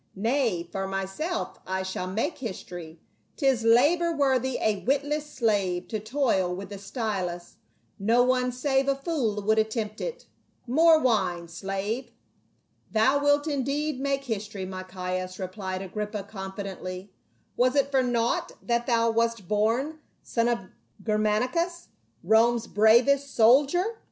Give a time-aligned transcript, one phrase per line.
[0.15, 2.99] Nay, for myself I shall make history;
[3.35, 7.57] 'tis labor worthy a witless slave to toil with the stylus,
[7.99, 10.25] no one save a fool would attempt it.
[10.65, 12.13] More wine, slave.""
[12.93, 17.11] Thou wilt indeed make history, my Caius," replied Agrippa, confidently."
[17.55, 20.61] Was it for naught that thou wast born son of
[21.05, 21.89] Germanicus,
[22.23, 23.85] Rome's bravest soldier